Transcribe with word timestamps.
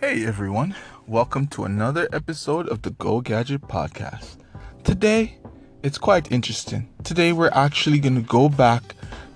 Hey 0.00 0.26
everyone, 0.26 0.74
welcome 1.06 1.46
to 1.48 1.64
another 1.64 2.08
episode 2.12 2.68
of 2.68 2.82
the 2.82 2.90
Go 2.90 3.20
Gadget 3.20 3.62
Podcast. 3.62 4.36
Today, 4.82 5.38
it's 5.82 5.98
quite 5.98 6.30
interesting. 6.32 6.88
Today, 7.04 7.32
we're 7.32 7.50
actually 7.52 8.00
going 8.00 8.16
to 8.16 8.20
go 8.20 8.48
back 8.48 8.82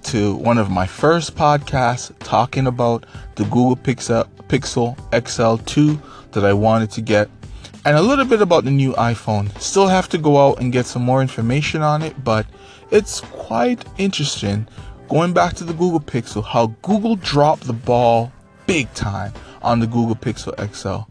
to 0.02 0.34
one 0.34 0.58
of 0.58 0.68
my 0.68 0.84
first 0.84 1.36
podcasts 1.36 2.12
talking 2.18 2.66
about 2.66 3.06
the 3.36 3.44
Google 3.44 3.76
Pixel, 3.76 4.28
Pixel 4.48 4.98
XL2 5.10 6.32
that 6.32 6.44
I 6.44 6.52
wanted 6.52 6.90
to 6.90 7.02
get 7.02 7.30
and 7.84 7.96
a 7.96 8.02
little 8.02 8.24
bit 8.24 8.42
about 8.42 8.64
the 8.64 8.72
new 8.72 8.92
iPhone. 8.94 9.56
Still 9.60 9.86
have 9.86 10.08
to 10.10 10.18
go 10.18 10.36
out 10.36 10.60
and 10.60 10.72
get 10.72 10.86
some 10.86 11.02
more 11.02 11.22
information 11.22 11.82
on 11.82 12.02
it, 12.02 12.22
but 12.24 12.46
it's 12.90 13.20
quite 13.20 13.84
interesting 13.96 14.66
going 15.08 15.32
back 15.32 15.54
to 15.54 15.64
the 15.64 15.72
Google 15.72 16.00
Pixel 16.00 16.44
how 16.44 16.66
Google 16.82 17.16
dropped 17.16 17.62
the 17.62 17.72
ball 17.72 18.32
big 18.66 18.92
time 18.92 19.32
on 19.62 19.80
the 19.80 19.86
Google 19.86 20.16
Pixel 20.16 20.54
XL. 20.74 21.10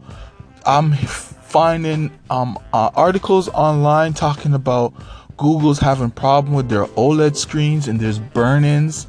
I'm 0.66 0.92
finding 0.92 2.10
um, 2.30 2.58
uh, 2.72 2.90
articles 2.94 3.48
online 3.48 4.12
talking 4.12 4.54
about 4.54 4.92
Google's 5.36 5.78
having 5.78 6.10
problem 6.10 6.54
with 6.54 6.68
their 6.68 6.84
OLED 6.86 7.36
screens 7.36 7.88
and 7.88 7.98
there's 7.98 8.18
burn-ins, 8.18 9.06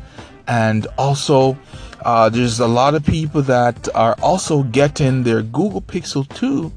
and 0.48 0.88
also 0.98 1.58
uh, 2.06 2.30
there's 2.30 2.60
a 2.60 2.68
lot 2.68 2.96
of 2.96 3.06
people 3.06 3.42
that 3.44 3.94
are 3.96 4.16
also 4.22 4.64
getting 4.64 5.24
their 5.24 5.42
Google 5.42 5.82
Pixel 5.82 6.28
2 6.36 6.72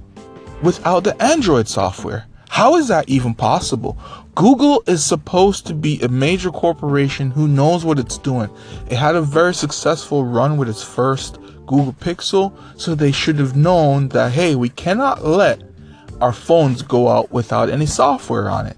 without 0.62 1.04
the 1.04 1.20
Android 1.22 1.68
software. 1.68 2.26
How 2.48 2.76
is 2.76 2.88
that 2.88 3.08
even 3.08 3.34
possible? 3.34 3.96
Google 4.34 4.82
is 4.86 5.04
supposed 5.04 5.66
to 5.66 5.74
be 5.74 6.00
a 6.02 6.08
major 6.08 6.50
corporation 6.50 7.30
who 7.30 7.48
knows 7.48 7.84
what 7.84 7.98
it's 7.98 8.18
doing. 8.18 8.50
It 8.90 8.96
had 8.96 9.14
a 9.14 9.22
very 9.22 9.54
successful 9.54 10.24
run 10.24 10.56
with 10.56 10.68
its 10.68 10.82
first 10.82 11.38
Google 11.66 11.92
Pixel, 11.94 12.56
so 12.76 12.94
they 12.94 13.12
should 13.12 13.38
have 13.38 13.56
known 13.56 14.08
that 14.08 14.32
hey, 14.32 14.54
we 14.54 14.68
cannot 14.68 15.24
let 15.24 15.62
our 16.20 16.32
phones 16.32 16.82
go 16.82 17.08
out 17.08 17.30
without 17.32 17.68
any 17.70 17.86
software 17.86 18.48
on 18.48 18.66
it. 18.66 18.76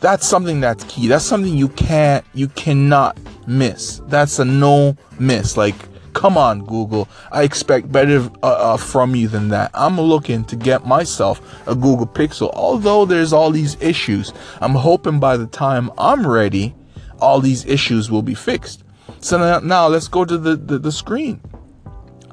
That's 0.00 0.26
something 0.26 0.60
that's 0.60 0.84
key. 0.84 1.08
That's 1.08 1.24
something 1.24 1.56
you 1.56 1.68
can't 1.68 2.24
you 2.34 2.48
cannot 2.48 3.18
miss. 3.46 4.00
That's 4.06 4.38
a 4.38 4.44
no 4.44 4.96
miss. 5.18 5.56
Like 5.56 5.74
Come 6.18 6.36
on, 6.36 6.64
Google. 6.64 7.08
I 7.30 7.44
expect 7.44 7.92
better 7.92 8.28
uh, 8.42 8.46
uh, 8.46 8.76
from 8.76 9.14
you 9.14 9.28
than 9.28 9.50
that. 9.50 9.70
I'm 9.72 10.00
looking 10.00 10.44
to 10.46 10.56
get 10.56 10.84
myself 10.84 11.40
a 11.68 11.76
Google 11.76 12.08
Pixel. 12.08 12.50
Although 12.54 13.04
there's 13.04 13.32
all 13.32 13.52
these 13.52 13.80
issues, 13.80 14.32
I'm 14.60 14.74
hoping 14.74 15.20
by 15.20 15.36
the 15.36 15.46
time 15.46 15.92
I'm 15.96 16.26
ready, 16.26 16.74
all 17.20 17.40
these 17.40 17.64
issues 17.66 18.10
will 18.10 18.22
be 18.22 18.34
fixed. 18.34 18.82
So 19.20 19.38
now, 19.38 19.60
now 19.60 19.86
let's 19.86 20.08
go 20.08 20.24
to 20.24 20.36
the, 20.36 20.56
the, 20.56 20.80
the 20.80 20.90
screen. 20.90 21.40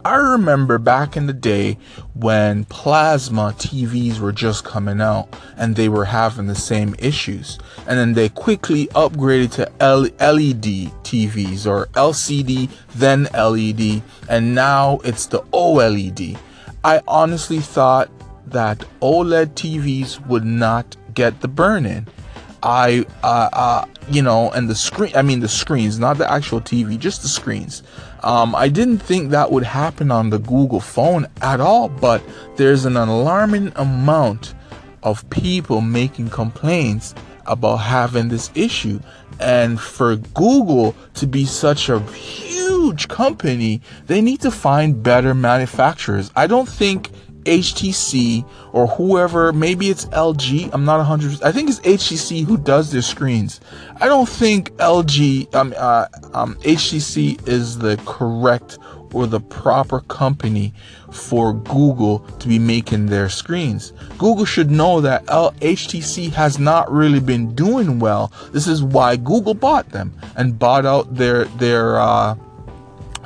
I 0.05 0.17
remember 0.17 0.77
back 0.77 1.17
in 1.17 1.25
the 1.25 1.33
day 1.33 1.79
when 2.13 2.65
plasma 2.65 3.55
TVs 3.57 4.19
were 4.19 4.31
just 4.31 4.63
coming 4.63 5.01
out 5.01 5.35
and 5.57 5.75
they 5.75 5.89
were 5.89 6.05
having 6.05 6.45
the 6.45 6.53
same 6.53 6.93
issues. 6.99 7.57
And 7.87 7.97
then 7.97 8.13
they 8.13 8.29
quickly 8.29 8.85
upgraded 8.89 9.53
to 9.53 9.71
LED 9.83 10.93
TVs 11.03 11.65
or 11.65 11.87
LCD, 11.87 12.69
then 12.93 13.23
LED, 13.33 14.03
and 14.29 14.53
now 14.53 14.99
it's 15.03 15.25
the 15.25 15.39
OLED. 15.51 16.37
I 16.83 17.01
honestly 17.07 17.59
thought 17.59 18.11
that 18.45 18.85
OLED 19.01 19.55
TVs 19.55 20.23
would 20.27 20.45
not 20.45 20.95
get 21.15 21.41
the 21.41 21.47
burn 21.47 21.87
in. 21.87 22.05
I, 22.65 23.05
uh, 23.21 23.49
uh, 23.53 23.85
you 24.09 24.23
know, 24.23 24.49
and 24.49 24.67
the 24.67 24.73
screen, 24.73 25.15
I 25.15 25.21
mean, 25.21 25.39
the 25.39 25.47
screens, 25.47 25.99
not 25.99 26.17
the 26.17 26.29
actual 26.29 26.59
TV, 26.59 26.97
just 26.97 27.21
the 27.21 27.27
screens. 27.27 27.83
Um, 28.23 28.55
I 28.55 28.69
didn't 28.69 28.97
think 28.97 29.29
that 29.29 29.51
would 29.51 29.63
happen 29.63 30.09
on 30.09 30.31
the 30.31 30.39
Google 30.39 30.79
phone 30.79 31.27
at 31.43 31.61
all, 31.61 31.89
but 31.89 32.23
there's 32.55 32.85
an 32.85 32.97
alarming 32.97 33.71
amount 33.75 34.55
of 35.03 35.29
people 35.29 35.79
making 35.79 36.31
complaints 36.31 37.13
about 37.45 37.77
having 37.77 38.29
this 38.29 38.49
issue. 38.55 38.99
And 39.39 39.79
for 39.79 40.15
Google 40.15 40.95
to 41.15 41.27
be 41.27 41.45
such 41.45 41.89
a 41.89 41.99
huge 41.99 43.07
company, 43.09 43.81
they 44.07 44.21
need 44.21 44.41
to 44.41 44.49
find 44.49 45.03
better 45.03 45.35
manufacturers. 45.35 46.31
I 46.35 46.47
don't 46.47 46.67
think 46.67 47.11
HTC 47.45 48.47
or 48.73 48.87
whoever, 48.87 49.53
maybe 49.53 49.89
it's 49.89 50.05
LG. 50.05 50.69
I'm 50.73 50.85
not 50.85 50.97
100. 50.97 51.43
I 51.43 51.51
think 51.51 51.69
it's 51.69 51.79
HTC 51.79 52.45
who 52.45 52.57
does 52.57 52.91
their 52.91 53.01
screens. 53.01 53.61
I 54.01 54.07
don't 54.07 54.27
think 54.27 54.71
LG, 54.73 55.53
um, 55.55 55.73
uh, 55.77 56.07
um, 56.33 56.55
HTC 56.55 57.47
is 57.47 57.77
the 57.77 57.97
correct 58.05 58.77
or 59.13 59.25
the 59.25 59.39
proper 59.39 60.01
company 60.01 60.73
for 61.09 61.53
Google 61.53 62.19
to 62.19 62.47
be 62.49 62.59
making 62.59 63.05
their 63.05 63.29
screens. 63.29 63.93
Google 64.17 64.43
should 64.43 64.69
know 64.69 64.99
that 64.99 65.23
L- 65.29 65.53
HTC 65.61 66.33
has 66.33 66.59
not 66.59 66.91
really 66.91 67.21
been 67.21 67.55
doing 67.55 67.99
well. 67.99 68.33
This 68.51 68.67
is 68.67 68.83
why 68.83 69.15
Google 69.15 69.53
bought 69.53 69.89
them 69.89 70.13
and 70.35 70.59
bought 70.59 70.85
out 70.85 71.15
their 71.15 71.45
their 71.45 71.97
uh, 71.97 72.35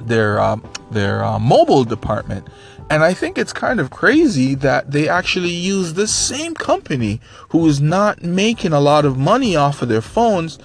their 0.01 0.39
uh, 0.39 0.57
their 0.91 1.23
uh, 1.23 1.39
mobile 1.39 1.83
department. 1.83 2.47
And 2.91 3.03
I 3.03 3.13
think 3.13 3.37
it's 3.37 3.53
kind 3.53 3.79
of 3.79 3.91
crazy 3.91 4.55
that 4.55 4.91
they 4.91 5.07
actually 5.07 5.51
use 5.51 5.93
this 5.93 6.13
same 6.13 6.55
company 6.55 7.21
who 7.49 7.67
is 7.67 7.79
not 7.79 8.23
making 8.23 8.73
a 8.73 8.79
lot 8.79 9.05
of 9.05 9.15
money 9.15 9.55
off 9.55 9.83
of 9.83 9.89
their 9.89 10.01
phones 10.01 10.57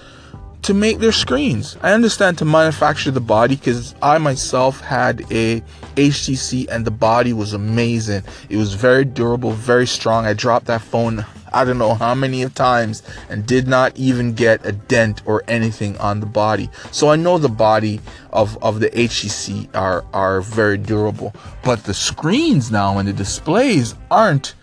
to 0.63 0.73
make 0.73 0.97
their 0.97 1.11
screens. 1.11 1.77
I 1.83 1.93
understand 1.93 2.39
to 2.39 2.45
manufacture 2.45 3.11
the 3.11 3.21
body 3.21 3.55
because 3.55 3.93
I 4.01 4.17
myself 4.17 4.81
had 4.81 5.21
a 5.31 5.61
HTC 5.95 6.67
and 6.69 6.83
the 6.83 6.91
body 6.91 7.33
was 7.33 7.53
amazing. 7.53 8.23
It 8.49 8.57
was 8.57 8.73
very 8.73 9.05
durable, 9.05 9.51
very 9.51 9.85
strong. 9.85 10.25
I 10.25 10.33
dropped 10.33 10.65
that 10.65 10.81
phone 10.81 11.23
I 11.55 11.63
don't 11.63 11.77
know 11.77 11.93
how 11.93 12.13
many 12.13 12.47
times 12.49 13.01
and 13.29 13.47
did 13.47 13.65
not 13.65 13.95
even 13.97 14.33
get 14.33 14.65
a 14.65 14.73
dent 14.73 15.21
or 15.25 15.41
anything 15.47 15.97
on 15.99 16.19
the 16.19 16.25
body. 16.25 16.69
So 16.91 17.07
I 17.07 17.15
know 17.15 17.37
the 17.37 17.47
body 17.47 18.01
of, 18.33 18.61
of 18.61 18.81
the 18.81 18.89
HTC 18.89 19.73
are, 19.73 20.03
are 20.13 20.41
very 20.41 20.77
durable, 20.77 21.33
but 21.63 21.85
the 21.85 21.93
screens 21.93 22.71
now 22.71 22.97
and 22.97 23.07
the 23.07 23.13
displays 23.13 23.95
aren't 24.11 24.53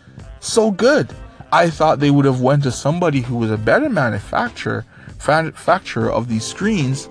so 0.41 0.71
good. 0.71 1.09
I 1.51 1.71
thought 1.71 1.99
they 1.99 2.11
would 2.11 2.27
have 2.27 2.43
went 2.43 2.63
to 2.65 2.71
somebody 2.71 3.23
who 3.23 3.37
was 3.37 3.51
a 3.51 3.57
better 3.57 3.89
manufacturer, 3.89 4.85
manufacturer 5.27 6.13
of 6.13 6.29
these 6.29 6.45
screens 6.45 7.09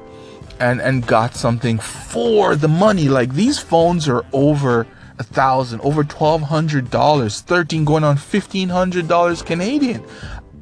and, 0.59 0.79
and 0.79 1.07
got 1.07 1.33
something 1.33 1.79
for 1.79 2.55
the 2.55 2.67
money. 2.67 3.09
Like 3.09 3.33
these 3.33 3.57
phones 3.57 4.07
are 4.07 4.23
over 4.31 4.85
a 5.21 5.23
thousand, 5.23 5.79
over 5.81 6.03
twelve 6.03 6.41
hundred 6.41 6.89
dollars, 6.89 7.41
thirteen 7.41 7.85
going 7.85 8.03
on 8.03 8.17
fifteen 8.17 8.69
hundred 8.69 9.07
dollars 9.07 9.41
Canadian. 9.41 10.03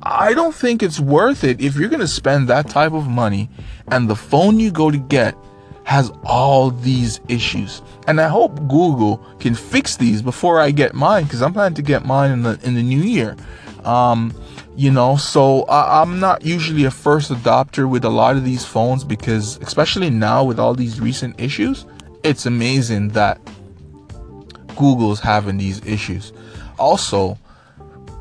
I 0.03 0.33
don't 0.33 0.55
think 0.55 0.83
it's 0.83 0.99
worth 0.99 1.43
it 1.43 1.61
if 1.61 1.75
you're 1.75 1.89
gonna 1.89 2.07
spend 2.07 2.47
that 2.47 2.69
type 2.69 2.93
of 2.93 3.07
money 3.07 3.49
and 3.87 4.09
the 4.09 4.15
phone 4.15 4.59
you 4.59 4.71
go 4.71 4.91
to 4.91 4.97
get 4.97 5.35
has 5.83 6.11
all 6.23 6.71
these 6.71 7.19
issues. 7.29 7.81
And 8.07 8.21
I 8.21 8.27
hope 8.27 8.55
Google 8.67 9.17
can 9.39 9.55
fix 9.55 9.97
these 9.97 10.21
before 10.21 10.59
I 10.59 10.71
get 10.71 10.93
mine 10.93 11.23
because 11.23 11.41
I'm 11.41 11.53
planning 11.53 11.75
to 11.75 11.81
get 11.81 12.05
mine 12.05 12.31
in 12.31 12.43
the 12.43 12.59
in 12.63 12.75
the 12.75 12.83
new 12.83 13.01
year. 13.01 13.35
Um, 13.85 14.33
you 14.75 14.91
know, 14.91 15.15
so 15.15 15.63
I, 15.63 16.01
I'm 16.01 16.19
not 16.19 16.45
usually 16.45 16.85
a 16.85 16.91
first 16.91 17.31
adopter 17.31 17.89
with 17.89 18.05
a 18.05 18.09
lot 18.09 18.35
of 18.35 18.43
these 18.43 18.65
phones 18.65 19.03
because, 19.03 19.57
especially 19.61 20.09
now 20.09 20.43
with 20.43 20.59
all 20.59 20.73
these 20.73 20.99
recent 20.99 21.39
issues, 21.39 21.85
it's 22.23 22.45
amazing 22.45 23.09
that 23.09 23.39
Google's 24.79 25.19
having 25.19 25.57
these 25.57 25.85
issues. 25.85 26.33
Also, 26.79 27.37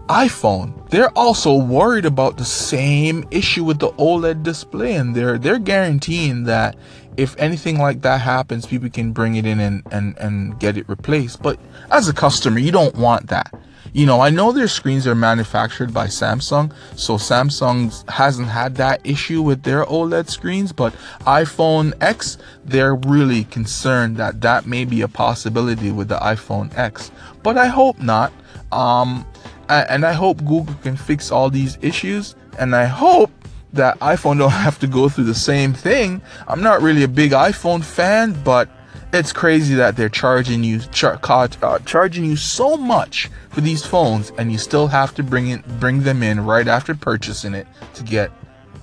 iPhone, 0.08 0.88
they're 0.90 1.16
also 1.16 1.54
worried 1.54 2.04
about 2.04 2.36
the 2.36 2.44
same 2.44 3.24
issue 3.30 3.62
with 3.64 3.78
the 3.78 3.90
OLED 3.92 4.42
display 4.42 4.94
and 4.94 5.14
they're 5.14 5.38
they're 5.38 5.58
guaranteeing 5.58 6.44
that 6.44 6.76
if 7.18 7.36
anything 7.36 7.78
like 7.78 8.02
that 8.02 8.20
happens, 8.20 8.64
people 8.64 8.88
can 8.88 9.12
bring 9.12 9.34
it 9.34 9.44
in 9.44 9.58
and, 9.58 9.82
and, 9.90 10.16
and 10.18 10.58
get 10.60 10.78
it 10.78 10.88
replaced. 10.88 11.42
But 11.42 11.58
as 11.90 12.08
a 12.08 12.14
customer, 12.14 12.60
you 12.60 12.70
don't 12.70 12.94
want 12.94 13.26
that. 13.26 13.52
You 13.92 14.06
know, 14.06 14.20
I 14.20 14.30
know 14.30 14.52
their 14.52 14.68
screens 14.68 15.04
are 15.06 15.16
manufactured 15.16 15.92
by 15.92 16.06
Samsung, 16.06 16.72
so 16.94 17.14
Samsung 17.16 18.08
hasn't 18.08 18.48
had 18.48 18.76
that 18.76 19.00
issue 19.04 19.42
with 19.42 19.64
their 19.64 19.84
OLED 19.86 20.30
screens, 20.30 20.72
but 20.72 20.94
iPhone 21.22 21.92
X, 22.00 22.38
they're 22.64 22.94
really 22.94 23.44
concerned 23.44 24.16
that 24.18 24.40
that 24.42 24.66
may 24.66 24.84
be 24.84 25.00
a 25.00 25.08
possibility 25.08 25.90
with 25.90 26.08
the 26.08 26.18
iPhone 26.18 26.76
X. 26.78 27.10
But 27.42 27.58
I 27.58 27.66
hope 27.66 27.98
not. 27.98 28.32
Um, 28.70 29.26
and 29.68 30.04
I 30.04 30.12
hope 30.12 30.38
Google 30.38 30.74
can 30.82 30.96
fix 30.96 31.32
all 31.32 31.50
these 31.50 31.78
issues, 31.80 32.36
and 32.58 32.76
I 32.76 32.84
hope 32.84 33.30
that 33.72 33.98
iPhone 34.00 34.38
don't 34.38 34.50
have 34.66 34.78
to 34.80 34.86
go 34.86 35.08
through 35.08 35.24
the 35.24 35.34
same 35.34 35.72
thing. 35.72 36.22
I'm 36.46 36.62
not 36.62 36.82
really 36.82 37.02
a 37.02 37.08
big 37.08 37.32
iPhone 37.32 37.84
fan, 37.84 38.36
but 38.44 38.68
it's 39.12 39.32
crazy 39.32 39.74
that 39.74 39.96
they're 39.96 40.08
charging 40.08 40.62
you 40.62 40.80
char- 40.92 41.18
uh, 41.22 41.78
charging 41.80 42.24
you 42.24 42.36
so 42.36 42.76
much 42.76 43.30
for 43.48 43.60
these 43.60 43.84
phones 43.84 44.32
and 44.38 44.52
you 44.52 44.58
still 44.58 44.86
have 44.86 45.14
to 45.14 45.22
bring 45.22 45.48
it 45.48 45.66
bring 45.80 46.02
them 46.02 46.22
in 46.22 46.44
right 46.44 46.68
after 46.68 46.94
purchasing 46.94 47.54
it 47.54 47.66
to 47.94 48.02
get 48.02 48.30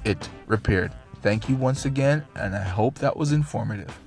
it 0.03 0.29
repaired. 0.47 0.91
Thank 1.21 1.47
you 1.47 1.55
once 1.55 1.85
again 1.85 2.25
and 2.35 2.55
I 2.55 2.63
hope 2.63 2.95
that 2.99 3.15
was 3.15 3.31
informative. 3.31 3.99